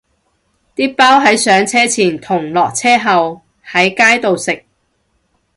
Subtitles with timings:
[0.75, 4.65] 啲包係上車前同落車後喺街度食